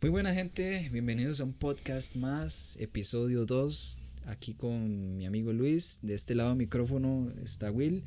[0.00, 5.98] Muy buena gente, bienvenidos a un podcast más, episodio 2, aquí con mi amigo Luis.
[6.02, 8.04] De este lado del micrófono está Will.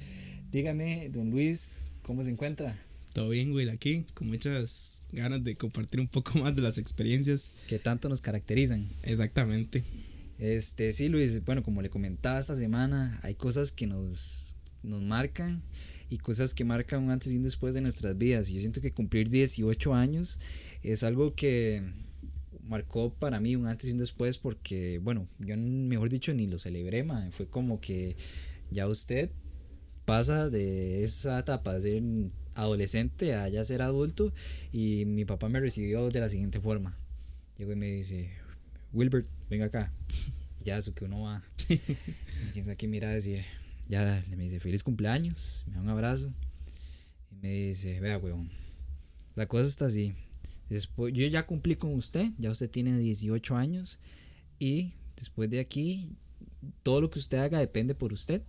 [0.52, 2.78] Dígame, don Luis, ¿cómo se encuentra?
[3.12, 7.51] Todo bien, Will, aquí, con muchas ganas de compartir un poco más de las experiencias.
[7.67, 8.87] Que tanto nos caracterizan.
[9.03, 9.83] Exactamente.
[10.39, 15.62] Este, sí, Luis, bueno, como le comentaba esta semana, hay cosas que nos, nos marcan
[16.12, 18.50] y cosas que marcan un antes y un después de nuestras vidas.
[18.50, 20.40] Y yo siento que cumplir 18 años
[20.84, 21.82] es algo que
[22.66, 26.60] marcó para mí un antes y un después porque, bueno, yo mejor dicho ni lo
[26.60, 27.32] celebré, man.
[27.32, 28.18] fue como que
[28.72, 29.32] ya usted
[30.04, 32.04] pasa de esa etapa de ser
[32.55, 34.34] adolescente a ya ser adulto
[34.74, 37.00] y mi papá me recibió de la siguiente forma.
[37.58, 38.32] Llegó y me dice,
[38.91, 39.94] Wilbert, venga acá.
[40.66, 41.41] ya eso que uno va.
[42.54, 43.46] y aquí mira a decir,
[43.91, 46.34] ya me dice, feliz cumpleaños, me da un abrazo.
[47.30, 48.49] Y me dice, vea, weón,
[49.36, 50.13] la cosa está así.
[50.70, 53.99] Después, yo ya cumplí con usted, ya usted tiene 18 años
[54.59, 56.16] y después de aquí,
[56.84, 58.41] todo lo que usted haga depende por usted.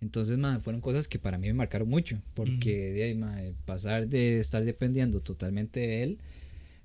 [0.00, 4.64] Entonces, fueron cosas que para mí me marcaron mucho, porque de ahí, pasar de estar
[4.64, 6.18] dependiendo totalmente de él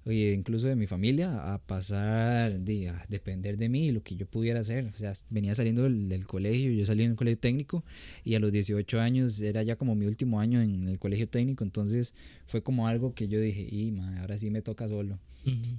[0.09, 4.25] oye, incluso de mi familia, a pasar a depender de mí y lo que yo
[4.25, 4.85] pudiera hacer.
[4.93, 7.83] O sea, venía saliendo del, colegio, yo salí en un colegio técnico
[8.23, 11.63] y a los 18 años era ya como mi último año en el colegio técnico,
[11.63, 12.15] entonces
[12.47, 15.19] fue como algo que yo dije, y ahora sí me toca solo.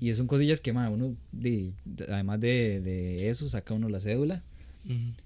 [0.01, 1.17] Y son cosillas que uno,
[2.09, 4.45] además de, de, eso, saca uno la cédula.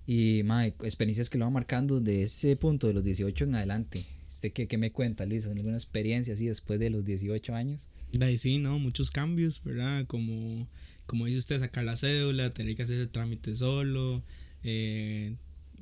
[0.07, 4.05] Y ma, experiencias que lo van marcando de ese punto de los 18 en adelante.
[4.29, 5.47] ¿Usted qué, qué me cuenta, Luis?
[5.47, 7.89] ¿Alguna experiencia así después de los 18 años?
[8.13, 8.79] De sí, ¿no?
[8.79, 10.07] Muchos cambios, ¿verdad?
[10.07, 10.67] Como,
[11.07, 14.25] como dice usted, sacar la cédula, tener que hacer el trámite solo,
[14.65, 15.31] eh,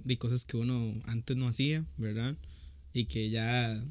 [0.05, 2.37] de cosas que uno antes no hacía, ¿verdad?
[2.93, 3.83] Y que ya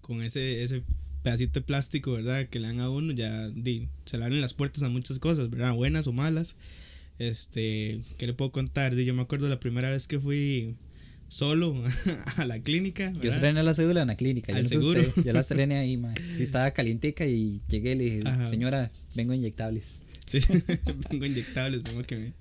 [0.00, 0.82] con ese, ese
[1.22, 2.48] pedacito de plástico, ¿verdad?
[2.48, 3.50] Que le dan a uno, ya
[4.04, 5.74] se le abren las puertas a muchas cosas, ¿verdad?
[5.74, 6.56] Buenas o malas.
[7.20, 8.94] Este, ¿qué le puedo contar?
[8.94, 10.76] Yo me acuerdo la primera vez que fui
[11.28, 11.76] solo
[12.36, 13.12] a la clínica.
[13.22, 14.58] Yo estrené la cédula en la clínica.
[14.58, 15.02] Yo, seguro?
[15.22, 16.14] yo la estrené ahí, man.
[16.34, 20.00] Sí, estaba calientica y llegué y le dije, señora, vengo inyectables.
[20.24, 20.38] Sí,
[21.10, 22.32] vengo inyectables, vengo a que, me,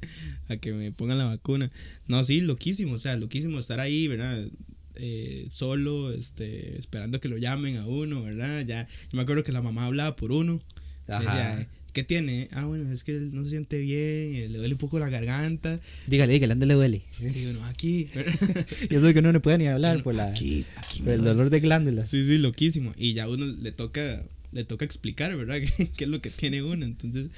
[0.47, 1.69] a que me pongan la vacuna.
[2.07, 4.47] No, sí, loquísimo, o sea, loquísimo estar ahí, ¿verdad?
[4.95, 8.61] Eh, solo, este, esperando que lo llamen a uno, ¿verdad?
[8.65, 10.61] Ya, yo me acuerdo que la mamá hablaba por uno.
[11.09, 11.67] Ajá.
[11.91, 12.47] ¿Qué tiene?
[12.51, 15.79] Ah, bueno, es que no se siente bien, le duele un poco la garganta.
[16.07, 17.01] Dígale, dígale, ¿dónde le duele?
[17.19, 18.09] Digo, no, aquí.
[18.89, 20.65] y eso que uno no puede ni hablar por, la, aquí,
[21.05, 22.09] el dolor de glándulas.
[22.09, 22.93] Sí, sí, loquísimo.
[22.97, 25.59] Y ya uno le toca, le toca explicar, ¿verdad?
[25.97, 26.85] ¿Qué, es lo que tiene uno?
[26.85, 27.29] Entonces,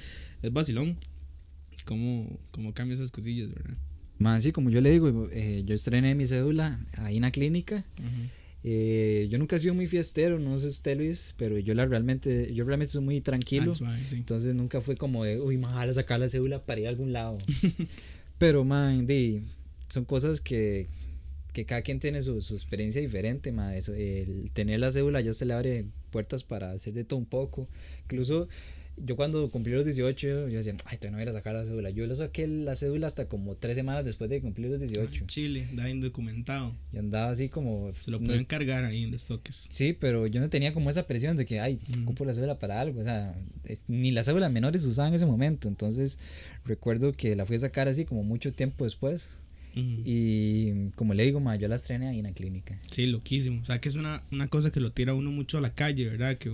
[0.42, 0.98] es vacilón.
[1.84, 3.76] ¿Cómo, cómo cambia esas cosillas, verdad?
[4.18, 7.84] Más, sí, como yo le digo, eh, yo estrené mi cédula ahí en la clínica.
[8.64, 12.54] Eh, yo nunca he sido muy fiestero, no sé usted Luis, pero yo la realmente,
[12.54, 13.72] yo realmente soy muy tranquilo.
[14.12, 17.38] Entonces nunca fue como de, uy, a sacar la cédula para ir a algún lado.
[18.38, 19.06] pero man,
[19.88, 20.86] son cosas que,
[21.52, 23.74] que cada quien tiene su, su experiencia diferente, man.
[23.74, 27.26] Eso, el tener la cédula ya se le abre puertas para hacer de todo un
[27.26, 27.68] poco.
[28.04, 28.48] Incluso
[28.96, 31.90] yo cuando cumplí los 18, yo decía, ay, todavía no voy a sacar la cédula.
[31.90, 35.24] Yo le saqué la cédula hasta como tres semanas después de cumplir los 18.
[35.26, 36.76] Chile, andaba indocumentado.
[36.92, 37.92] Y andaba así como...
[37.94, 39.68] Se lo pueden cargar ahí en estoques.
[39.70, 42.80] Sí, pero yo no tenía como esa presión de que, ay, ocupo la cédula para
[42.80, 43.00] algo.
[43.00, 43.34] O sea,
[43.88, 45.68] ni las cédulas menores usaban en ese momento.
[45.68, 46.18] Entonces,
[46.64, 49.30] recuerdo que la fui a sacar así como mucho tiempo después.
[49.74, 52.78] Y como le digo, ma, yo la estrené ahí en la clínica.
[52.90, 53.62] Sí, loquísimo.
[53.62, 56.08] O sea, que es una, una cosa que lo tira uno mucho a la calle,
[56.10, 56.36] ¿verdad?
[56.36, 56.50] Que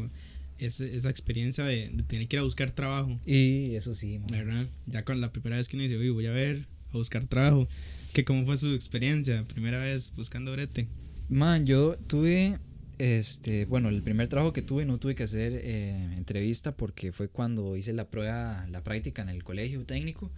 [0.59, 3.19] esa experiencia de, tener que ir a buscar trabajo.
[3.25, 4.67] Y eso sí, ¿verdad?
[4.87, 7.69] Ya con la primera vez que uno dice, voy a ver, a buscar trabajo.
[8.13, 9.45] ¿Qué, ¿Cómo fue su experiencia?
[9.45, 10.89] Primera vez buscando brete.
[11.29, 12.59] Man, yo tuve,
[12.99, 17.29] este, bueno, el primer trabajo que tuve no tuve que hacer eh, entrevista porque fue
[17.29, 20.33] cuando hice la prueba, la práctica en el colegio técnico,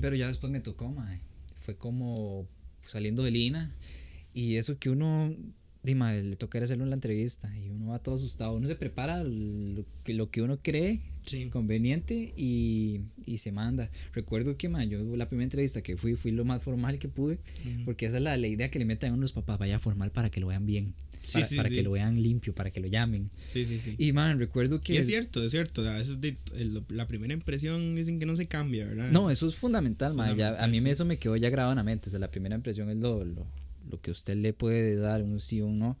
[0.00, 1.20] pero ya después me tocó, man.
[1.56, 2.46] Fue como
[2.86, 3.74] saliendo de Lina
[4.32, 5.34] y eso que uno
[5.86, 8.56] Dima, le toca hacerlo en la entrevista y uno va todo asustado.
[8.56, 11.00] Uno se prepara lo que, lo que uno cree
[11.52, 13.88] conveniente y, y, se manda.
[14.12, 17.38] Recuerdo que ma, yo la primera entrevista que fui, fui lo más formal que pude,
[17.84, 20.28] porque esa es la, la, idea que le meten a unos papás, vaya formal para
[20.28, 20.94] que lo vean bien.
[21.20, 23.30] Sí, para, sí, para que lo vean limpio, para que lo llamen.
[23.46, 23.94] Sí, sí, sí.
[23.96, 24.98] Y man, recuerdo que.
[24.98, 25.88] es cierto, es cierto.
[25.88, 26.18] A veces
[26.88, 29.10] la primera impresión dicen que no se cambia, ¿verdad?
[29.12, 32.08] No, eso es fundamental, fundamental a mí eso me quedó ya grabado en la mente.
[32.08, 33.46] O sea, la primera impresión es lo, lo
[33.90, 35.98] lo que usted le puede dar, un sí o un no,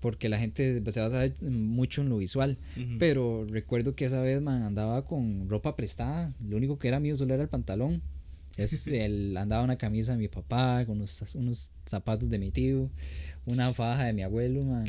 [0.00, 2.58] porque la gente se va a saber mucho en lo visual.
[2.98, 7.16] Pero recuerdo que esa vez man, andaba con ropa prestada, lo único que era mío
[7.16, 8.02] solo era el pantalón.
[8.56, 12.90] Es, el, andaba una camisa de mi papá, con unos, unos zapatos de mi tío,
[13.46, 14.84] una faja de mi abuelo, man.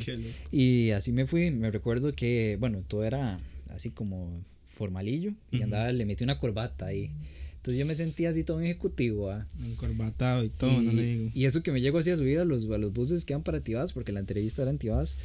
[0.52, 1.52] Y así me fui.
[1.52, 3.40] Me recuerdo que, bueno, todo era
[3.70, 7.12] así como formalillo y andaba, le metí una corbata ahí.
[7.60, 9.32] Entonces yo me sentía así todo ejecutivo.
[9.32, 9.46] ¿ah?
[9.62, 11.32] Encorbatado y todo, y, no le digo.
[11.34, 13.44] y eso que me llego así a subir a los, a los buses que van
[13.44, 15.18] para Tibás, porque la entrevista era en Tibás.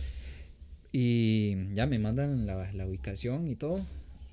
[0.91, 3.81] Y ya me mandan la, la ubicación y todo.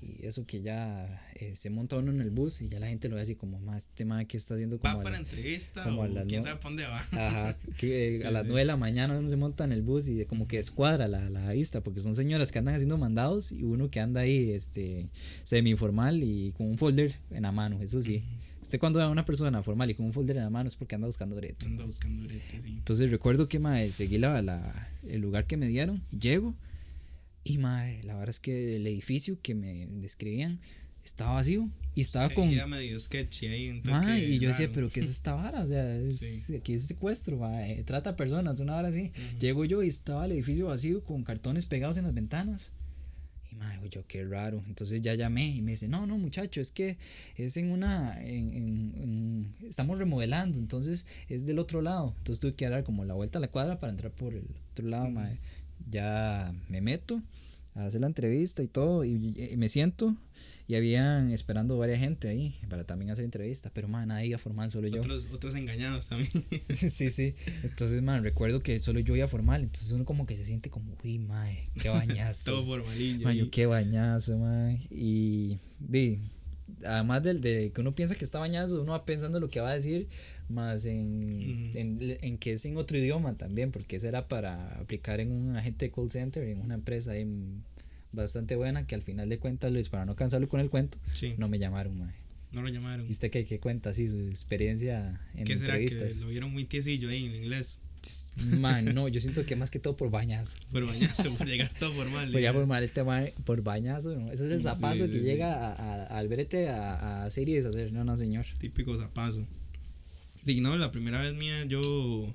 [0.02, 1.06] Y eso que ya
[1.36, 3.60] eh, se monta uno en el bus y ya la gente lo ve así como
[3.60, 6.26] más tema que está haciendo como Va a para la- entrevista como o a las
[6.26, 6.98] quién nue- sabe dónde va.
[7.12, 8.48] Ajá, que, eh, Sí, a las sí.
[8.48, 11.30] 9 de la mañana uno se monta en el bus y como que escuadra la,
[11.30, 15.08] la vista, porque son señoras que andan haciendo mandados y uno que anda ahí este
[15.44, 18.22] semi informal y con un folder en la mano, eso sí.
[18.62, 20.76] Usted cuando ve a una persona formal y con un folder en la mano es
[20.76, 21.66] porque anda buscando brete.
[21.66, 22.68] Anda buscando brete, sí.
[22.70, 26.54] Entonces recuerdo que mae, seguí la, la- el lugar que me dieron, llego
[27.44, 30.60] y mae, la verdad es que el edificio que me describían
[31.04, 33.68] estaba vacío y estaba Se con medio sketchy ahí.
[33.70, 35.62] un toque y yo decía, pero ¿qué es esta vara?
[35.62, 36.54] O sea, es, Sí.
[36.56, 39.10] aquí es secuestro, mae, trata personas, una vara así.
[39.40, 42.72] Llego yo y estaba el edificio vacío con cartones pegados en las ventanas.
[43.50, 44.62] Y digo yo, qué raro.
[44.66, 46.96] Entonces ya llamé y me dice, no, no, muchacho, es que
[47.36, 52.14] es en una, en, en- en- estamos remodelando, entonces es del otro lado.
[52.18, 54.86] Entonces tuve que dar como la vuelta a la cuadra para entrar por el otro
[54.88, 55.38] lado, mae.
[55.88, 57.22] Ya me meto
[57.74, 60.14] a hacer la entrevista y todo, y, y me siento.
[60.68, 64.70] Y habían esperando varias gente ahí para también hacer entrevista, pero man, nadie iba formal,
[64.70, 65.00] solo yo.
[65.00, 66.30] Otros, otros engañados también.
[66.74, 67.34] sí, sí.
[67.62, 70.96] Entonces, man, recuerdo que solo yo iba formal, entonces uno como que se siente como,
[71.02, 72.52] uy, mae, qué bañazo.
[72.52, 73.24] todo formalillo.
[73.24, 74.80] Man, yo qué bañazo, mae.
[74.90, 76.20] Y, di,
[76.84, 79.70] además del de que uno piensa que está bañazo, uno va pensando lo que va
[79.70, 80.08] a decir,
[80.52, 81.34] más en,
[81.70, 81.78] Ujú.
[81.78, 85.56] en, en que es en otro idioma también, porque ese era para aplicar en un
[85.56, 87.12] agente de call center, en una empresa
[88.12, 91.34] bastante buena, que al final de cuentas, Luis, para no cansarlo con el cuento, Sí,
[91.38, 92.12] no me llamaron, mae.
[92.52, 93.06] no lo llamaron.
[93.08, 96.20] ¿Y usted qué, qué cuenta así su experiencia en ¿Qué será que entrevistas?
[96.20, 97.80] lo vieron muy tiesillo ahí en inglés?
[98.58, 100.56] Man, no, yo siento que más que todo por bañazo.
[100.72, 102.32] Por bañarse, por llegar todo formal.
[102.32, 104.26] Por mal este man, por bañazo, ¿no?
[104.32, 105.24] Ese es el Sí, zapazo sí, que sí.
[105.24, 107.92] llega a, a- al brete a, a hacer y deshacer.
[107.92, 108.44] No, no, señor.
[108.58, 109.46] Típico zapazo.
[110.46, 112.34] Y no, la primera vez mía yo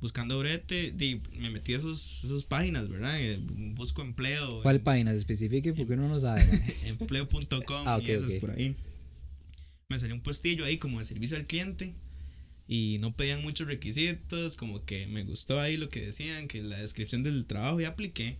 [0.00, 3.20] buscando brete, di, me metí a esos, esas páginas, ¿verdad?
[3.20, 3.38] Eh,
[3.74, 4.62] Busco empleo.
[4.62, 5.72] ¿Cuál en- página especifique?
[5.72, 6.42] Porque uno no sabe.
[6.84, 8.76] empleo.com Ah, ok, y esas por ahí.
[9.88, 11.94] Me salió un puestillo ahí como de servicio al cliente
[12.66, 16.78] y no pedían muchos requisitos, como que me gustó ahí lo que decían, que la
[16.78, 18.38] descripción del trabajo ya apliqué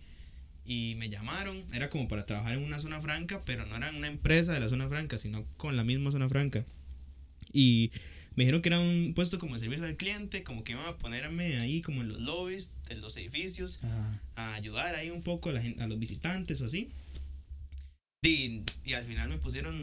[0.65, 4.07] y me llamaron, era como para trabajar en una zona franca, pero no era una
[4.07, 6.65] empresa de la zona franca, sino con la misma zona franca.
[7.53, 7.91] Y
[8.37, 10.95] me dijeron que era un puesto como de servicio al cliente, como que iban a
[10.99, 14.21] ponerme ahí como en los lobbies de los edificios Ajá.
[14.35, 16.87] a ayudar ahí un poco a, la gente, a los visitantes o así.
[18.21, 19.75] Y, y al final me pusieron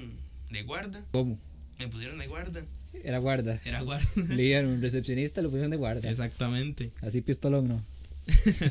[0.51, 1.05] de guarda.
[1.11, 1.37] ¿Cómo?
[1.81, 2.65] Me pusieron de guarda.
[3.03, 3.61] Era guarda.
[3.65, 4.07] Era guarda.
[4.29, 6.09] Le dieron un recepcionista, lo pusieron de guarda.
[6.09, 6.93] Exactamente.
[7.03, 7.85] Así pistolón, ¿no?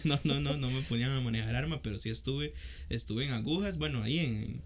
[0.05, 2.53] No, no, no, no me ponían a manejar arma, pero sí estuve,
[2.87, 4.61] estuve en agujas, bueno, ahí en...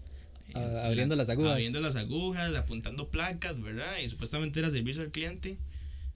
[0.48, 1.52] en Ah, la- abriendo las agujas.
[1.52, 3.92] Abriendo las agujas, apuntando placas, ¿verdad?
[4.04, 5.58] Y supuestamente era servicio al cliente.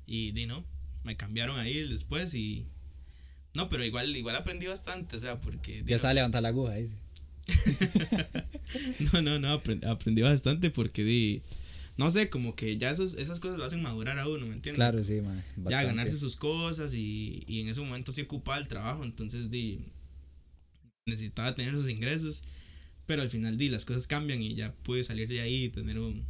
[0.06, 0.64] Y di no,
[1.05, 2.67] me cambiaron ahí después y...
[3.55, 5.82] No, pero igual, igual aprendí bastante, o sea, porque...
[5.87, 6.96] Ya no, sabe levantar la aguja, dice.
[9.12, 11.43] No, no, no, aprendí, aprendí bastante porque di...
[11.99, 14.76] No sé, como que ya esos, esas cosas lo hacen madurar a uno, ¿me entiendes?
[14.76, 15.44] Claro, sí, man.
[15.69, 19.79] ya ganarse sus cosas y, y en ese momento sí ocupaba el trabajo, entonces di,
[21.06, 22.43] necesitaba tener esos ingresos,
[23.12, 25.99] pero al final di, las cosas cambian y ya pude salir de ahí y tener
[25.99, 26.25] un,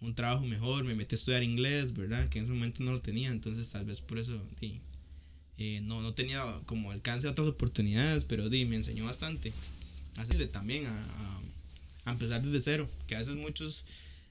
[0.00, 2.28] un trabajo mejor, me metí a estudiar inglés, ¿verdad?
[2.28, 4.80] Que en ese momento no lo tenía, entonces tal vez por eso di,
[5.58, 9.52] eh, no, no tenía como alcance otras oportunidades, pero di, me enseñó bastante.
[10.16, 13.84] Así de también a, empezar desde cero, que a veces muchos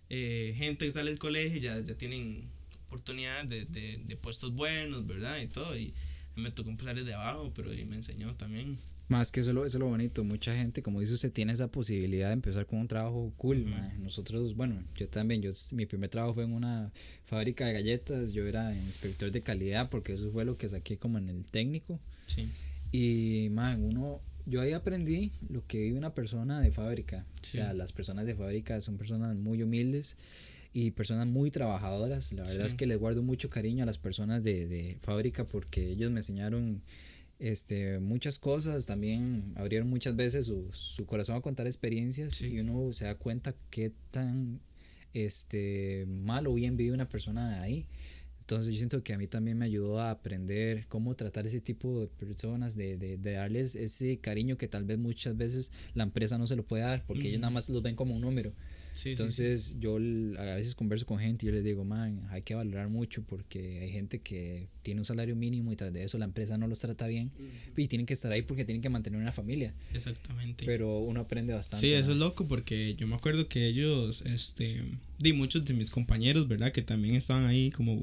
[0.07, 2.49] eh, gente que sale del colegio ya, ya tienen
[2.85, 5.41] oportunidades de, de, de puestos buenos, ¿verdad?
[5.41, 5.93] Y todo, y
[6.37, 8.77] me tocó empezar desde abajo, pero y me enseñó también.
[9.11, 10.23] Más que eso, es lo- eso es lo bonito.
[10.23, 13.57] Mucha gente, como dice usted, tiene esa posibilidad de empezar con un trabajo cool.
[13.65, 13.97] mae.
[13.99, 16.91] Nosotros, bueno, yo también, yo mi primer trabajo fue en una
[17.25, 18.31] fábrica de galletas.
[18.31, 21.99] Yo era inspector de calidad porque eso fue lo que saqué como en el técnico.
[22.27, 22.47] Sí.
[22.93, 27.25] Y, man, uno, yo ahí aprendí lo que vive una persona de fábrica.
[27.41, 27.57] Sí.
[27.57, 30.17] O sea, las personas de fábrica son personas muy humildes
[30.73, 32.31] y personas muy trabajadoras.
[32.31, 32.67] La verdad Sí.
[32.67, 36.19] es que les guardo mucho cariño a las personas de, de fábrica porque ellos me
[36.21, 36.81] enseñaron
[37.41, 42.47] este, muchas cosas, también abrieron muchas veces su, su corazón a contar experiencias Sí.
[42.53, 44.61] y uno se da cuenta qué tan
[45.13, 47.85] este, mal o bien vive una persona ahí.
[48.41, 52.01] Entonces yo siento que a mí también me ayudó a aprender cómo tratar ese tipo
[52.01, 56.37] de personas, de, de, de darles ese cariño que tal vez muchas veces la empresa
[56.37, 58.53] no se lo puede dar, porque ellos nada más los ven como un número.
[58.93, 62.41] Sí, sí, Entonces yo a veces converso con gente y yo les digo, man, hay
[62.41, 66.17] que valorar mucho porque hay gente que tiene un salario mínimo y tras de eso
[66.17, 67.31] la empresa no los trata bien
[67.77, 69.73] y tienen que estar ahí porque tienen que mantener una familia.
[69.93, 70.65] Exactamente.
[70.65, 71.87] Pero uno aprende bastante.
[71.87, 74.81] Sí, eso es loco porque yo me acuerdo que ellos, este,
[75.19, 76.71] di muchos de mis compañeros, ¿verdad?
[76.71, 78.01] Que también estaban ahí como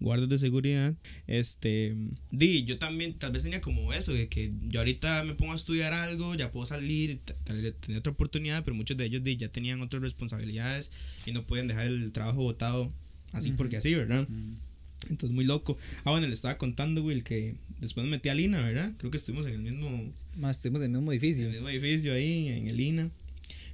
[0.00, 0.94] guardas de seguridad,
[1.26, 1.94] este,
[2.30, 5.56] di, yo también tal vez tenía como eso, de que yo ahorita me pongo a
[5.56, 9.36] estudiar algo, ya puedo salir, tal vez tener otra oportunidad, pero muchos de ellos di,
[9.36, 10.90] ya tenían otras responsabilidades
[11.26, 12.92] y no pueden dejar el trabajo botado
[13.32, 14.26] así porque así, ¿verdad?
[15.10, 15.78] Entonces, muy loco.
[16.04, 18.92] Ah, bueno, le estaba contando, Will, que después me metí a Lina, ¿verdad?
[18.98, 21.44] Creo que estuvimos en el mismo Más estuvimos en el mismo edificio.
[21.44, 23.10] en el mismo edificio ahí, en el INA.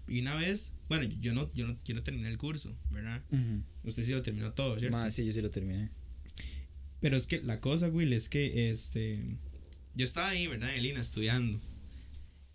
[0.07, 3.23] Y una vez, bueno, yo no, yo no, yo no terminé el curso, ¿verdad?
[3.31, 3.63] Ujú.
[3.85, 4.97] Usted sí lo terminó todo, ¿cierto?
[4.97, 5.89] Más, sí, yo sí lo terminé.
[7.05, 9.21] Pero es que la cosa, Will, es que este.
[9.95, 10.73] Yo estaba ahí, ¿verdad?
[10.73, 11.61] En el INA estudiando.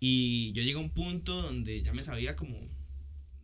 [0.00, 2.58] Y yo llegué a un punto donde ya me sabía como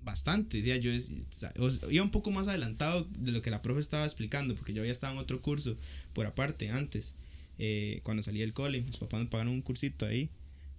[0.00, 0.60] bastante.
[0.60, 0.80] ¿sí?
[0.80, 4.56] Yo o sea, iba un poco más adelantado de lo que la profe estaba explicando,
[4.56, 5.76] porque yo había estado en otro curso
[6.12, 7.14] por aparte antes,
[7.60, 8.80] eh, cuando salí del cole.
[8.80, 10.28] Mis papás me pagaron un cursito ahí,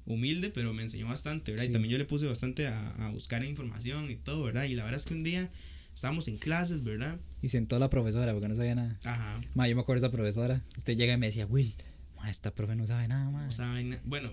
[0.06, 1.64] humilde, pero me enseñó bastante, ¿verdad?
[1.64, 1.70] Sí.
[1.70, 4.66] Y también yo le puse bastante a, a buscar información y todo, ¿verdad?
[4.66, 5.50] Y la verdad es que un día
[5.98, 7.20] estábamos en clases, ¿verdad?
[7.42, 9.00] Y sentó la profesora porque no sabía nada.
[9.04, 9.42] Ajá.
[9.56, 10.64] Ma, yo me acuerdo de esa profesora.
[10.78, 11.74] Usted llega y me decía, Will,
[12.16, 13.56] ma, esta profe no sabe nada más.
[13.56, 14.00] esa vaina.
[14.06, 14.30] Bueno,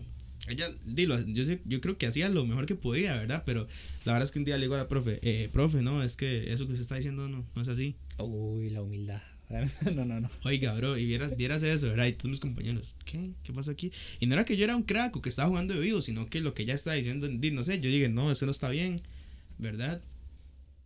[0.47, 3.45] ella, dilo, yo, sé- yo creo que hacía lo mejor que podía, ¿verdad?
[3.47, 3.67] Pero
[4.05, 6.17] la verdad es que un día le digo a la profe, eh, profe, no, es
[6.17, 7.97] que eso que usted está diciendo no, no es así.
[8.19, 9.23] Uy, la humildad.
[9.95, 10.29] no, no, no.
[10.45, 12.07] Oiga, bro, y vieras, vieras eso, ¿verdad?
[12.07, 13.33] Y todos mis compañeros, ¿qué?
[13.43, 13.91] ¿Qué pasó aquí?
[14.21, 16.27] Y no era que yo era un crack o que estaba jugando de vivo, sino
[16.27, 18.69] que lo que ella estaba diciendo, di, no sé, yo dije, no, eso no está
[18.69, 19.01] bien,
[19.59, 20.01] ¿verdad?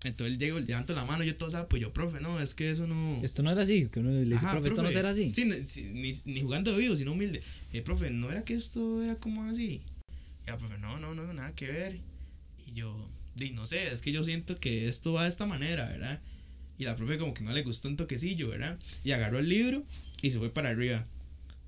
[0.04, 2.86] Entonces llego, levanto la mano, yo todo sabe, pues yo, profe, no, es que eso
[2.86, 3.20] no.
[3.22, 3.88] Esto no era así.
[3.88, 5.32] Que uno le dice, Ajá, profe, esto no será así.
[5.34, 5.44] Sí,
[5.92, 7.42] ni, ni, jugando de vivo, sino humilde.
[7.72, 9.80] Eh, profe, ¿no era que esto era como así?
[10.46, 11.98] Ya, profe, no, no, no, nada que ver.
[12.66, 12.96] Y yo,
[13.34, 16.20] di, no sé, es que yo siento que esto va de esta manera, ¿verdad?
[16.78, 18.78] Y la profe como que no le gustó un toquecillo, ¿verdad?
[19.02, 19.84] Y agarró el libro
[20.22, 21.04] y se fue para arriba,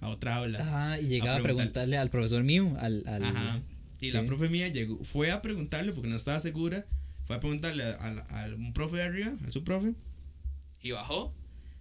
[0.01, 0.61] a otra aula.
[0.63, 3.03] Ah, y llegaba a, A preguntar- preguntarle al profesor mío, al...
[3.09, 3.61] al Ajá.
[4.01, 4.27] Y la sí.
[4.29, 6.87] profe mía llegó, fue a preguntarle porque no estaba segura.
[7.31, 9.95] Fue a preguntarle a, a- a un profe de arriba, a su profe.
[10.83, 11.33] Y bajó.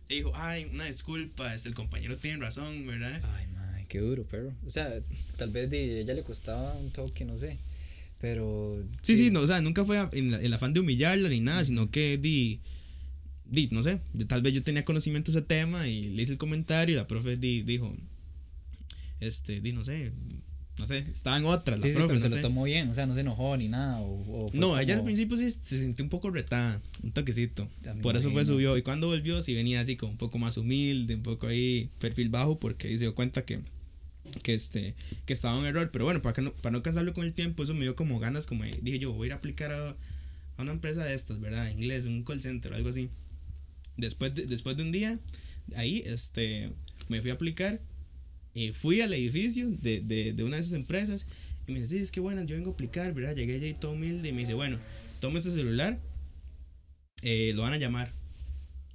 [0.08, 3.20] Y dijo, ay, una disculpa, el compañero tiene razón, ¿verdad?
[3.36, 4.54] Ay, madre, qué duro, pero.
[4.68, 4.86] O sea,
[5.38, 7.58] tal vez de ella le costaba un toque, no sé.
[8.22, 8.78] Pero.
[9.02, 11.66] Sí, sí, no, o sea, nunca fue en la- el afán de humillarla ni nada,
[11.66, 12.60] sino que di,
[13.46, 16.38] di, no sé, tal vez yo tenía conocimiento de ese tema y le hice el
[16.38, 17.96] comentario y la profe di, dijo,
[19.20, 20.12] este, di, no sé,
[20.80, 22.90] no sé, estaba en otras, Sí, la sí, profe, pero no se lo tomó bien,
[22.90, 24.00] o sea, no se enojó ni nada.
[24.00, 27.70] O, o No, ella al principio sí se sintió un poco retada, un toquecito.
[28.02, 28.78] Por eso fue subió.
[28.78, 32.30] Y cuando volvió, sí venía así como un poco más humilde, un poco ahí, perfil
[32.30, 33.60] bajo, porque ahí se dio cuenta que,
[34.42, 34.96] que, este,
[35.26, 35.90] que estaba en error.
[35.92, 38.18] Pero bueno, para, que no, para no cansarlo con el tiempo, eso me dio como
[38.20, 39.90] ganas, como de- dije yo, voy a ir a aplicar a,
[40.58, 41.70] a una empresa de estas, ¿verdad?
[41.72, 43.10] Inglés, un call center o algo así.
[43.98, 45.20] Después de, después de un día,
[45.76, 46.72] ahí, este,
[47.10, 47.82] me fui a aplicar.
[48.54, 51.26] Y fui al edificio de, de, de una de esas empresas
[51.68, 53.36] y me dice, sí, es que bueno, yo vengo a aplicar, ¿verdad?
[53.36, 54.78] Llegué allá y todo humilde y me dice, bueno,
[55.20, 56.00] toma este celular,
[57.22, 58.12] eh, lo van a llamar.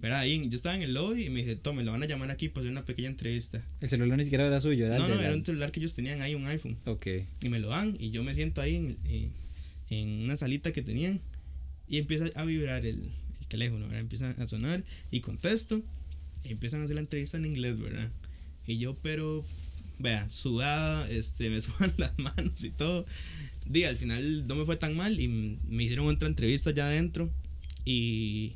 [0.00, 0.20] ¿Verdad?
[0.20, 2.48] Ahí yo estaba en el lobby y me dice, tome, lo van a llamar aquí
[2.48, 3.64] para hacer una pequeña entrevista.
[3.80, 6.20] El celular ni siquiera era suyo, era No, no, era un celular que ellos tenían
[6.20, 6.76] ahí, un iPhone.
[6.84, 7.06] Ok.
[7.42, 9.32] Y me lo dan y yo me siento ahí en, en-
[9.90, 11.20] en una salita que tenían
[11.88, 13.02] y empieza a vibrar el,
[13.40, 14.00] el teléfono, ¿verdad?
[14.00, 15.80] Empieza a sonar y contesto
[16.42, 18.10] y empiezan a hacer la entrevista en inglés, ¿verdad?
[18.66, 19.44] Y yo, pero,
[19.98, 23.06] vea, sudada, este, me sudan las manos y todo.
[23.66, 27.30] Di, al final no me fue tan mal y me hicieron otra entrevista ya adentro
[27.84, 28.54] y,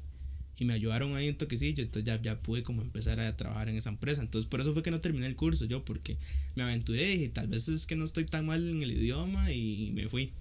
[0.58, 3.76] y me ayudaron ahí un toquecillo, entonces ya, ya pude como empezar a trabajar en
[3.76, 4.22] esa empresa.
[4.22, 6.16] Entonces por eso fue que no terminé el curso yo, porque
[6.56, 9.90] me aventuré y tal vez es que no estoy tan mal en el idioma y
[9.94, 10.32] me fui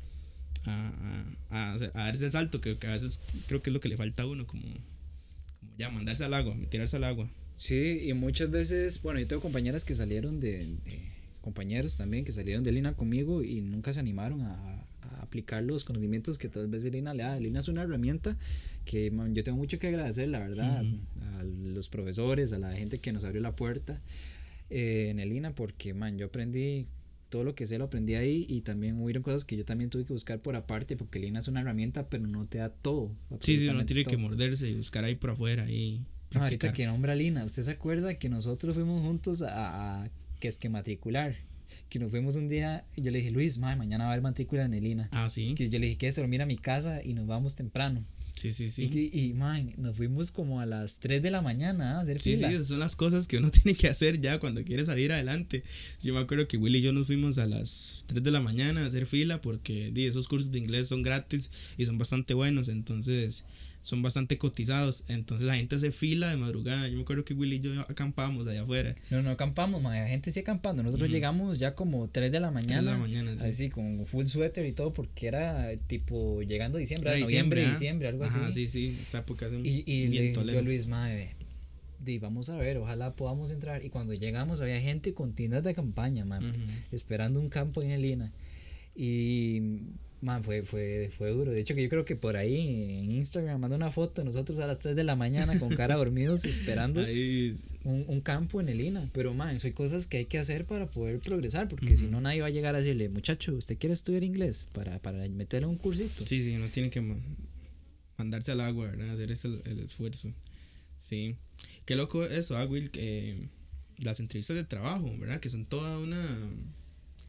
[0.65, 3.73] a, a, a, hacer- a dar ese salto que, que a veces creo que es
[3.73, 7.29] lo que le falta a uno, como, como ya mandarse al agua, tirarse al agua.
[7.57, 12.31] Sí, y muchas veces, bueno, yo tengo compañeras que salieron de, de- compañeros también que
[12.33, 16.67] salieron de Lina conmigo y nunca se animaron a, a aplicar los conocimientos que tal
[16.67, 17.39] vez Lina le da.
[17.39, 18.37] Lina es una herramienta
[18.85, 20.83] que man, yo tengo mucho que agradecer, la verdad,
[21.39, 24.01] a los profesores, a la gente que nos abrió la puerta
[24.69, 26.87] eh, en el Lina, porque man, yo aprendí
[27.29, 30.05] todo lo que sé lo aprendí ahí y también hubieron cosas que yo también tuve
[30.05, 33.11] que buscar por aparte porque Lina es una herramienta pero no te da todo
[33.41, 36.85] Sí, sí, uno tiene que morderse y buscar ahí por afuera y No, ahorita que
[36.85, 41.35] nombra Lina, ¿usted se acuerda que nosotros fuimos juntos a, a que es que matricular?
[41.89, 44.63] Que nos fuimos un día yo le dije, Luis, madre, mañana va a haber matrícula
[44.65, 45.07] en el Lina.
[45.11, 45.53] Ah, sí.
[45.55, 46.11] Que yo le dije, ¿qué?
[46.11, 48.05] Se lo mira a mi casa y nos vamos temprano.
[48.33, 49.09] Sí, sí, sí.
[49.11, 52.35] Y, y man, nos fuimos como a las 3 de la mañana a hacer Sí,
[52.35, 52.49] fila.
[52.49, 55.63] sí, esas son las cosas que uno tiene que hacer ya cuando quiere salir adelante.
[56.03, 58.83] Yo me acuerdo que Willy y yo nos fuimos a las 3 de la mañana
[58.83, 62.67] a hacer fila porque di, esos cursos de inglés son gratis y son bastante buenos,
[62.69, 63.43] entonces
[63.87, 65.05] son bastante cotizados.
[65.07, 66.89] Entonces la gente hace fila de madrugada.
[66.89, 68.95] Yo me acuerdo que Willy y yo acampamos allá afuera.
[69.09, 69.93] No, no acampamos, man.
[69.97, 70.83] La gente sí acampando.
[70.83, 72.91] Nosotros llegamos ya como 3 de la Tres de mañana.
[72.91, 73.47] la mañana, sí.
[73.47, 77.69] Así, con full suéter y todo, porque era tipo llegando diciembre, Era noviembre, ¿ah?
[77.69, 78.67] diciembre, algo Ajá, así.
[78.67, 80.61] sí, sí, esa época hace un Y, y le yo.
[80.61, 81.35] Luis, madre,
[82.03, 83.85] di, vamos a ver, ojalá podamos entrar.
[83.85, 86.59] Y cuando llegamos había gente con tiendas de campaña, man, Ujú.
[86.91, 88.33] esperando un campo en Elina.
[88.95, 89.61] Y,
[90.21, 91.51] man, fue, fue, fue duro.
[91.51, 94.57] De hecho, que yo creo que por ahí en Instagram mandó una foto de nosotros
[94.59, 98.69] a las 3 de la mañana con cara dormidos esperando Ahí, un, un campo en
[98.69, 99.09] Elina.
[99.13, 102.41] Pero, man, son cosas que hay que hacer para poder progresar, porque si no nadie
[102.41, 106.25] va a llegar a decirle, muchacho, ¿usted quiere estudiar inglés para, para meterle un cursito?
[106.25, 107.15] sí, sí, uno tiene que ma-
[108.17, 109.11] mandarse al agua, ¿verdad?
[109.11, 110.33] Hacer ese, el esfuerzo.
[110.97, 111.35] Sí.
[111.85, 113.37] Qué loco eso, ah, Will, que
[113.99, 115.39] las entrevistas de trabajo, ¿verdad?
[115.39, 116.23] Que son toda una,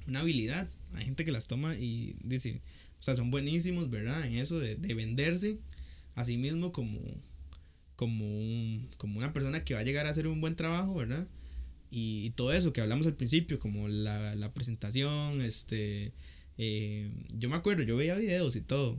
[0.06, 0.68] una habilidad.
[0.94, 2.60] Hay gente que las toma y dice,
[2.98, 4.24] o sea, son buenísimos, ¿verdad?
[4.26, 5.58] En eso de, de venderse
[6.14, 7.00] a sí mismo como,
[7.96, 11.26] como, un- como una persona que va a llegar a hacer un buen trabajo, ¿verdad?
[11.90, 16.12] Y, y todo eso que hablamos al principio, como la, la presentación, este...
[16.58, 18.98] eh, yo me acuerdo, yo veía videos y todo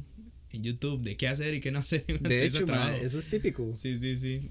[0.52, 2.06] en YouTube de qué hacer y qué no hacer.
[2.20, 3.76] De hecho, man, eso es típico.
[3.76, 4.50] Sí, sí, sí.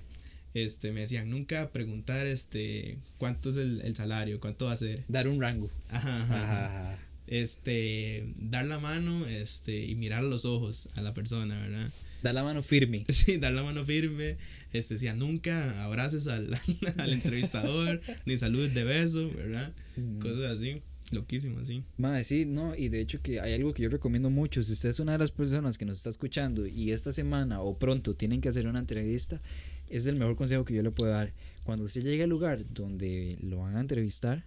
[0.54, 5.04] Este, me decían, nunca preguntar este cuánto es el, el salario, cuánto va a ser.
[5.08, 5.70] Dar un rango.
[5.88, 6.22] Ajá.
[6.22, 6.98] Ajá, ajá.
[7.28, 11.90] Este, dar la mano, este, y mirar a los ojos a la persona, ¿verdad?
[12.22, 13.04] Dar la mano firme.
[13.12, 14.36] Sí, dar la mano firme.
[14.72, 16.58] Este, decía, nunca abraces al,
[16.98, 19.72] al entrevistador, ni saludes de beso, ¿verdad?
[20.20, 20.82] Cosas así,
[21.12, 21.84] loquísimo, así.
[21.98, 24.62] Madre, sí, no, y de hecho que hay algo que yo recomiendo mucho.
[24.62, 27.78] Si usted es una de las personas que nos está escuchando y esta semana o
[27.78, 29.40] pronto tienen que hacer una entrevista,
[29.88, 31.34] es el mejor consejo que yo le puedo dar.
[31.64, 34.44] Cuando usted llegue al lugar donde lo van a entrevistar,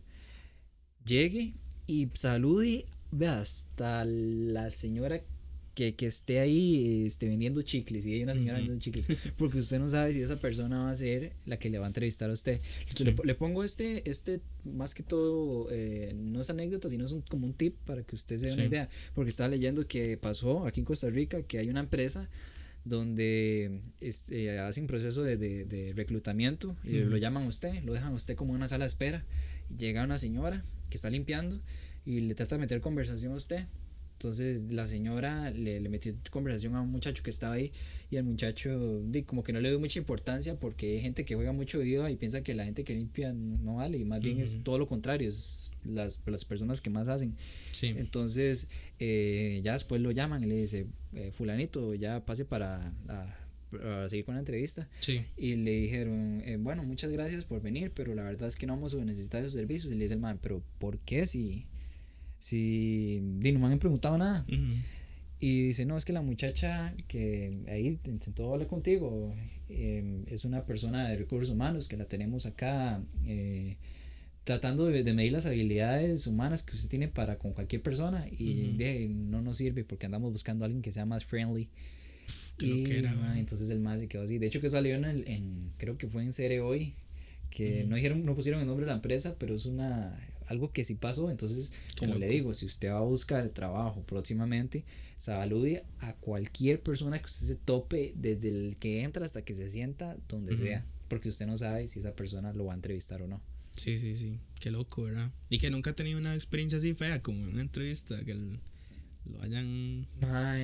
[1.06, 1.54] llegue
[1.91, 2.86] y salude
[3.27, 5.21] hasta la señora
[5.74, 9.07] que, que esté ahí esté vendiendo chicles y hay una señora vendiendo chicles
[9.38, 11.88] porque usted no sabe si esa persona va a ser la que le va a
[11.88, 12.60] entrevistar a usted.
[12.93, 13.03] Sí.
[13.05, 17.21] le, le pongo este este más que todo eh, no es anécdota sino es un-
[17.21, 20.65] como un tip para que usted se dé una idea porque estaba leyendo que pasó
[20.65, 22.29] aquí en Costa Rica que hay una empresa
[22.83, 28.13] donde este, hacen proceso de, de- de reclutamiento y lo llaman a usted, lo dejan
[28.13, 29.23] a usted como en una sala de espera
[29.77, 31.60] llega una señora que está limpiando
[32.05, 33.65] y le trata de meter conversación a usted.
[34.13, 37.71] Entonces la señora le, le metió conversación a un muchacho que estaba ahí
[38.12, 41.53] y el muchacho como que no le dio mucha importancia porque hay gente que juega
[41.53, 44.60] mucho video y piensa que la gente que limpia no vale y más bien es
[44.63, 47.36] todo lo contrario, es las, las personas que más hacen.
[47.71, 47.88] Sí.
[47.97, 48.67] Entonces,
[48.99, 53.38] eh, ya después lo llaman y le dice, eh, fulanito, ya pase para a-
[53.84, 54.89] a seguir con la entrevista.
[54.99, 55.25] Sí.
[55.38, 58.75] Y le dijeron, eh, bueno, muchas gracias por venir, pero la verdad es que no
[58.75, 59.91] vamos a necesitar esos servicios.
[59.91, 61.65] Y le dice el man, pero ¿por qué si,
[62.39, 64.45] si no me han preguntado nada?
[65.43, 69.34] Y dice, no, es que la muchacha que ahí intentó hablar contigo
[69.69, 73.77] eh, es una persona de recursos humanos que la tenemos acá eh,
[74.43, 78.75] tratando de, de medir las habilidades humanas que usted tiene para con cualquier persona y
[78.77, 81.69] de, no nos sirve porque andamos buscando a alguien que sea más friendly.
[82.60, 83.38] Y loquera, ma, man.
[83.38, 84.38] entonces el más se quedó así.
[84.38, 86.96] De hecho que salió en, el, en creo que fue en Cere hoy,
[87.50, 90.17] que no dijeron, no pusieron el nombre de la empresa, pero es una
[90.48, 91.32] algo que sí pasó.
[91.32, 94.84] Entonces, como le digo, si usted va a buscar trabajo próximamente,
[95.17, 99.70] salude a cualquier persona que usted se tope, desde el que entra hasta que se
[99.70, 103.28] sienta, donde sea, porque usted no sabe si esa persona lo va a entrevistar o
[103.28, 103.41] no.
[103.76, 104.39] Sí, sí, sí.
[104.60, 105.32] Qué loco, ¿verdad?
[105.50, 108.60] Y que nunca ha tenido una experiencia así fea como en una entrevista, que el-
[109.25, 110.07] lo hayan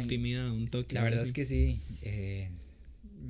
[0.01, 0.95] intimidado un toque.
[0.95, 1.29] La verdad así.
[1.29, 1.81] es que sí.
[2.01, 2.49] eh,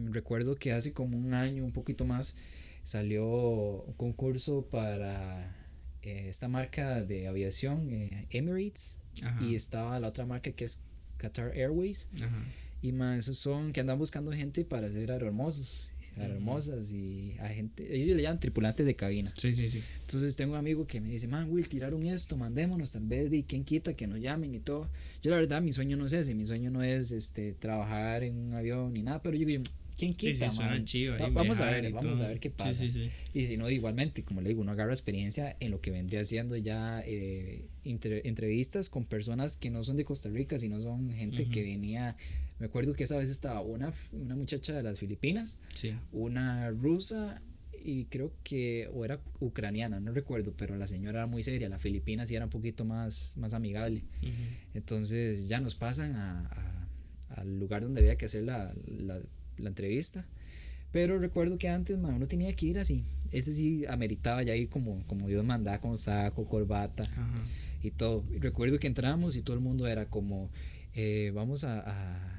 [0.09, 2.35] recuerdo que hace como un año, un poquito más,
[2.83, 5.53] salió un concurso para
[6.01, 9.43] eh, esta marca de aviación, eh, Emirates, Ajá.
[9.45, 10.81] y estaba la otra marca que es
[11.17, 12.09] Qatar Airways.
[12.15, 12.43] Ajá.
[12.81, 17.95] Y más, esos son que andan buscando gente para ser aerohermosos, aerohermosas y a gente,
[17.95, 19.33] ellos le llaman tripulantes de cabina.
[19.37, 19.81] Sí, sí, sí.
[20.01, 23.43] Entonces tengo un amigo que me dice, man, Will, tiraron esto, mandémonos, tal vez, y
[23.43, 24.89] quién quita que nos llamen y todo.
[25.21, 28.35] Yo la verdad, mi sueño no es ese, mi sueño no es este trabajar en
[28.37, 29.63] un avión ni nada, pero yo digo,
[29.97, 30.85] ¿quién Sí, quita, sí, suena man?
[30.85, 31.15] chido.
[31.15, 32.73] ahí vamos a ver, vamos a ver qué Sí, pasa.
[32.73, 35.91] Sí, sí, Y si no, igualmente, como le digo, uno agarra experiencia en lo que
[35.91, 40.81] vendría siendo ya eh, entre- entrevistas con personas que no son de Costa Rica, sino
[40.81, 42.15] son gente que venía,
[42.59, 45.93] me acuerdo que esa vez estaba una, una muchacha de las Filipinas, Sí.
[46.11, 47.41] una rusa
[47.83, 51.79] y creo que o era ucraniana, no recuerdo, pero la señora era muy seria, la
[51.79, 54.03] filipina sí era un poquito más, más amigable.
[54.21, 54.31] Ujú.
[54.73, 56.87] Entonces ya nos pasan a, a-
[57.41, 59.19] al lugar donde había que hacer la, la,
[59.57, 60.25] la entrevista.
[60.91, 63.03] Pero recuerdo que antes, man, uno tenía que ir así.
[63.31, 67.35] Ese sí ameritaba ya ir como, como Dios mandaba, con saco, corbata Ajá.
[67.83, 68.23] y todo.
[68.33, 70.49] Y recuerdo que entramos y todo el mundo era como,
[70.93, 72.36] eh, vamos a, a-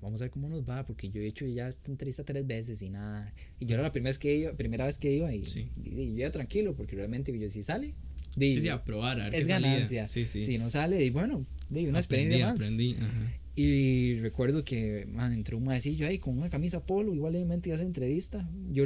[0.00, 2.82] vamos a ver cómo nos va, porque yo he hecho ya esta entrevista tres veces
[2.82, 3.32] y nada.
[3.60, 5.70] Y yo era la primera vez que iba, primera vez que iba y, Sí.
[5.84, 7.94] y- y yo iba tranquilo, porque realmente yo si sale,
[8.36, 10.06] di, Sí, sí, a probar, a ver es qué ganancia.
[10.06, 10.24] Sí.
[10.24, 12.60] Si no sale, y bueno, di, una experiencia más.
[12.60, 13.34] Aprendí, ajá.
[13.56, 17.76] Y recuerdo que, man, entró un maecillo ahí con una camisa polo, igualmente iba a
[17.76, 18.48] hacer entrevista.
[18.70, 18.84] Yo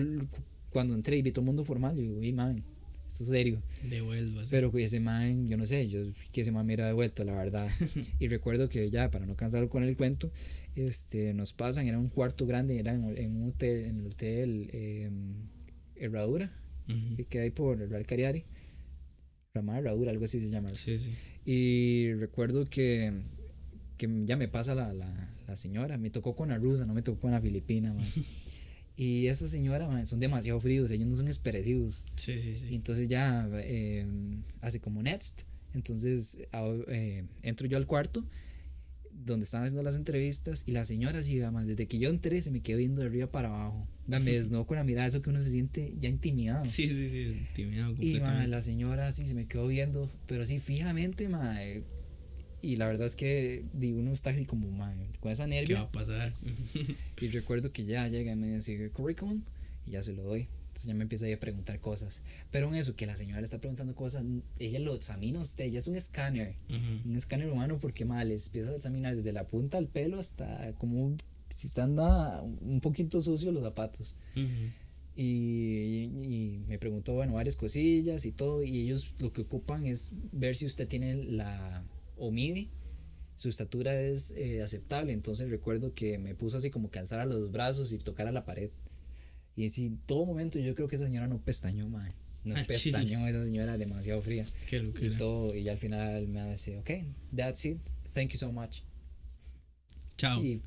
[0.70, 2.64] cuando entré y vi todo el mundo formal, yo digo, "Ey, man,
[3.12, 3.62] esto es serio.
[3.88, 4.50] Devuélvase.
[4.50, 6.00] Pero ese man, yo no sé, yo
[6.32, 7.68] que ese man me hubiera devuelto, la verdad.
[8.18, 10.30] y recuerdo que ya, para no cansarlo con el cuento,
[10.74, 14.70] este, nos pasan, era un cuarto grande, era en, en un hotel, en el hotel
[14.72, 15.10] eh,
[15.96, 16.52] Herradura,
[17.28, 18.44] que hay por el Real Cariari.
[19.54, 20.68] Ramada Herradura, algo así se llama.
[20.70, 21.12] Sí, sí.
[21.44, 23.12] Y recuerdo que,
[23.98, 27.02] que ya me pasa la, la, la señora, me tocó con la rusa, no me
[27.02, 28.04] tocó con la filipina, man.
[28.96, 32.04] Y esa señora, man, son demasiado fríos, ellos no son expresivos.
[32.16, 32.74] Sí, sí, Y sí.
[32.74, 34.06] entonces ya eh,
[34.60, 35.42] hace como next.
[35.74, 38.24] Entonces a- eh, entro yo al cuarto
[39.24, 42.50] donde estaban haciendo las entrevistas y la señora sí, man, desde que yo entré se
[42.50, 43.86] me quedó viendo de arriba para abajo.
[44.06, 46.64] Me desnudó con la mirada, eso que uno se siente ya intimidado.
[46.64, 47.36] Sí, sí, sí.
[47.48, 48.48] Intimidado Y man, completamente.
[48.48, 51.28] la señora sí se me quedó viendo, pero sí fijamente,
[51.60, 51.82] eh,
[52.62, 55.78] y la verdad es que di, uno está así como man, con esa ¿Qué nervia.
[55.78, 56.34] va a pasar?
[57.20, 59.42] Y recuerdo que ya llega y me dice curriculum
[59.86, 60.48] y ya se lo doy.
[60.68, 62.22] Entonces ya me empieza ahí a preguntar cosas.
[62.50, 64.24] Pero en eso, que la señora le está preguntando cosas,
[64.58, 67.10] ella lo examina a usted, ella es un escáner, Ujú.
[67.10, 70.72] un escáner humano porque mal, les empieza a examinar desde la punta al pelo hasta
[70.78, 71.14] como
[71.54, 74.16] si están un poquito sucios los zapatos.
[74.34, 74.72] Ujú.
[75.14, 78.62] Y, y me preguntó, bueno, varias cosillas y todo.
[78.62, 81.84] Y ellos lo que ocupan es ver si usted tiene la
[82.16, 82.68] o mide,
[83.34, 85.12] su estatura es eh, aceptable.
[85.12, 88.70] Entonces recuerdo que me puso así como que alzara los brazos y tocara la pared.
[89.56, 92.12] Y en todo momento yo creo que esa señora no pestañó, man.
[92.44, 94.46] No Ah, pestañó, esa señora demasiado fría.
[94.68, 96.90] Qué Y todo, y ya al final me dice, ok,
[97.36, 97.78] that's it,
[98.14, 98.78] thank you so much.
[100.16, 100.42] Chao.
[100.42, 100.60] Y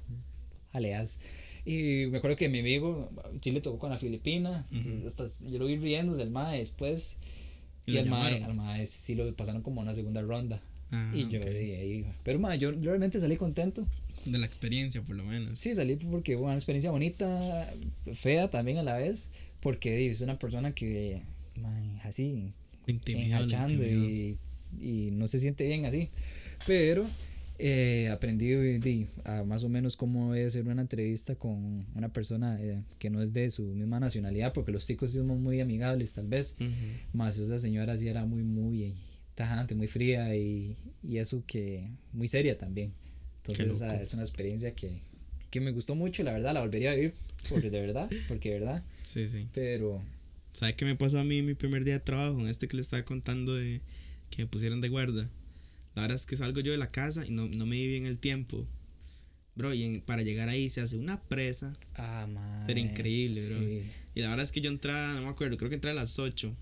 [0.71, 1.19] aleas.
[1.65, 3.10] Y me acuerdo que mi amigo
[3.41, 4.67] sí le tocó con la Filipina.
[4.71, 5.08] Ujú.
[5.08, 7.17] hasta yo lo vi riéndose el mae después.
[7.86, 10.62] ¿Y Y, el mae, al mae sí lo pasaron como a una segunda ronda.
[10.95, 11.45] Ah, y yo ok.
[11.45, 12.05] dije, ahí.
[12.23, 13.86] Pero mae, yo realmente salí contento.
[14.25, 15.60] De la experiencia, por lo menos.
[15.60, 17.67] Sí, salí porque fue una experiencia bonita,
[18.13, 19.29] fea también a la vez.
[19.60, 21.21] Porque es una persona que,
[21.60, 22.53] mae, así,
[22.88, 24.38] enganchando y,
[24.79, 26.10] y no se siente bien así.
[26.67, 27.05] Pero
[27.58, 28.47] eh, aprendí
[28.79, 33.10] di, a más o menos cómo debe ser una entrevista con una persona eh, que
[33.10, 36.69] no es de su misma nacionalidad, porque los ticos somos muy amigables tal vez, Ujú.
[37.13, 38.93] más esa señora sí era muy, muy
[39.36, 42.93] tajante, muy fría y, y eso que muy seria también.
[43.38, 45.02] Entonces ah, es una experiencia que,
[45.52, 47.13] que me gustó mucho, la verdad, la volvería a vivir,
[47.50, 49.48] porque de verdad, porque de verdad, Sí, sí.
[49.54, 50.02] pero...
[50.54, 52.39] ¿Sabe qué me pasó a mí mi primer día de trabajo?
[52.39, 53.82] En este que le estaba contando de
[54.30, 55.30] que me pusieron de guarda.
[55.95, 58.06] La verdad es que salgo yo de la casa y no, no me di bien
[58.06, 58.65] el tiempo.
[59.56, 61.76] Bro, y en- para llegar ahí se hace una presa.
[61.95, 63.58] Ah, man, Pero increíble, bro.
[64.15, 66.19] Y la verdad es que yo entraba, no me acuerdo, creo que entré a las
[66.19, 66.56] 8.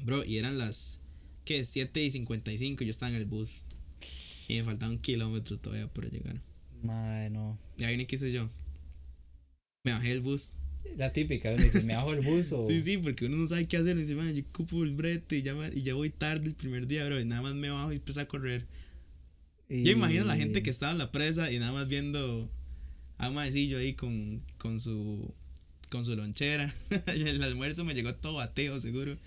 [0.00, 1.00] Bro, y eran las,
[1.48, 1.64] ¿qué?
[1.64, 3.64] 7 y 55 y yo estaba en el bus.
[4.48, 6.40] Y me faltaba un kilómetro todavía por llegar.
[6.82, 7.58] Mae, no.
[7.76, 8.46] Ya vine, ¿qué hice yo?
[9.84, 10.52] Me bajé del bus.
[10.96, 12.62] La típica, uno dice, me bajo el bus o...
[12.66, 13.96] Sí, sí, porque uno no sabe qué hacer.
[13.96, 16.86] Y dice, "Man, yo ocupo el brete y ya, y ya voy tarde el primer
[16.86, 17.20] día, bro.
[17.20, 18.66] Y nada más me bajo y empiezo a correr.
[19.68, 22.50] y- Yo imagino a la gente que estaba en la presa y nada más viendo
[23.18, 25.34] a un maecillo ahí con, con su
[25.90, 26.72] con su lonchera.
[27.16, 29.18] y el almuerzo me llegó todo bateo, seguro.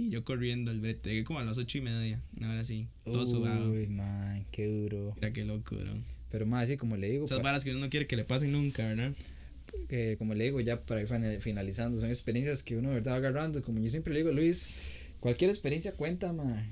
[0.00, 1.10] Y yo corriendo el brete.
[1.10, 2.22] Llegué como a las ocho y media.
[2.42, 3.70] Ahora sí, todo sudado.
[3.72, 5.12] Uy, man, qué duro.
[5.16, 5.92] Mira qué loco, bro.
[6.30, 8.52] Pero más así como le digo, Esas varas que uno no quiere que le pasen
[8.52, 9.12] nunca, ¿verdad?
[9.88, 13.12] eh, como le digo ya para ir fina- finalizando, son experiencias que uno de verdad
[13.12, 13.62] va agarrando.
[13.62, 14.70] Como yo siempre le digo Luis,
[15.20, 16.64] cualquier experiencia cuenta, man.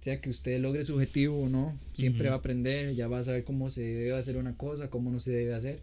[0.00, 2.30] Sea que usted logre su objetivo o no, siempre Ujú.
[2.30, 5.18] va a aprender, ya va a saber cómo se debe hacer una cosa, cómo no
[5.18, 5.80] se debe hacer.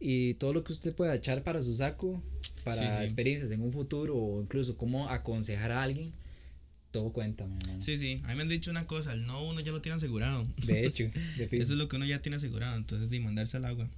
[0.00, 2.20] Y todo lo que usted pueda echar para su saco,
[2.64, 3.02] para Sí, sí.
[3.02, 6.12] experiencias en un futuro o incluso cómo aconsejar a alguien,
[6.90, 7.82] todo cuenta, man.
[7.82, 8.20] Sí, sí.
[8.24, 10.46] A mí me han dicho una cosa, el no uno ya lo tiene asegurado.
[10.66, 11.04] De hecho,
[11.36, 11.44] de.
[11.44, 12.76] Eso es lo que uno ya tiene asegurado.
[12.76, 13.84] Entonces, de mandarse al agua.
[13.84, 13.90] Es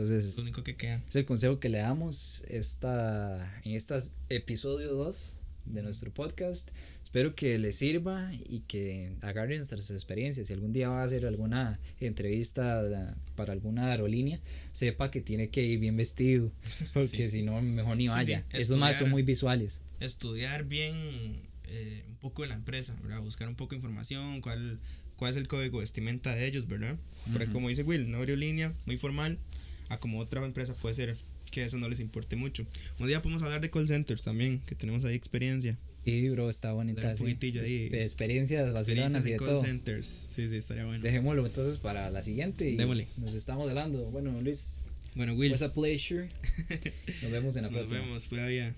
[0.00, 1.02] Entonces, lo único que queda.
[1.08, 3.96] Es el consejo que le damos esta, en este
[4.28, 6.70] episodio 2 de nuestro podcast.
[7.04, 10.48] Espero que les sirva y que agarren nuestras experiencias.
[10.48, 14.40] Si algún día va a hacer alguna entrevista da- para alguna aerolínea,
[14.72, 16.50] sepa que tiene que ir bien vestido,
[16.92, 18.44] porque Sí, si no, mejor ni Sí, sí, vaya.
[18.52, 19.10] Esos más son estudiar.
[19.12, 19.80] muy visuales.
[20.00, 20.96] estudiar bien
[21.74, 23.20] eh, un poco de la empresa, ¿verdad?
[23.20, 24.78] Buscar un poco de información, cuál,
[25.16, 26.96] cuál es el código de vestimenta de ellos, ¿verdad?
[27.32, 29.38] Porque como dice Will, una aerolínea muy formal,
[29.88, 31.16] a como otra empresa puede ser
[31.50, 32.66] que eso no les importe mucho.
[32.98, 35.78] Un día podemos hablar de call centers también, que tenemos ahí experiencia.
[36.06, 37.08] Y bro, está bonita.
[37.10, 37.22] Un sí.
[37.22, 37.88] poquitillo ahí.
[37.88, 39.56] Espe- Experiencias vacilonas y de call todo.
[39.56, 40.06] centers.
[40.06, 41.02] Sí, sí, estaría bueno.
[41.02, 42.68] Dejémoslo entonces para la siguiente.
[42.68, 43.06] Y Démosle.
[43.18, 44.04] Nos estamos hablando.
[44.10, 46.28] Bueno, Luis, Bueno, Will, was a pleasure.
[47.22, 48.00] Nos vemos en la nos próxima.
[48.00, 48.74] vemos, pura vida.